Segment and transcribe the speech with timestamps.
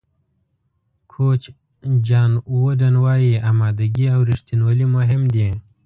[1.11, 1.41] کوچ
[2.07, 5.49] جان ووډن وایي آمادګي او رښتینولي مهم دي.